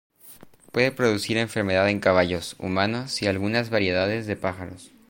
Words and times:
Puede 0.71 0.91
producir 0.91 1.37
enfermedad 1.37 1.87
en 1.87 1.99
caballos, 1.99 2.55
humanos 2.57 3.21
y 3.21 3.27
algunas 3.27 3.69
variedades 3.69 4.25
de 4.25 4.35
pájaros. 4.35 4.89